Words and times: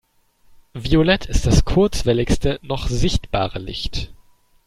Violett 0.73 1.27
ist 1.27 1.45
das 1.45 1.63
kurzwelligste 1.63 2.57
noch 2.63 2.87
sichtbare 2.87 3.59
Licht. 3.59 4.11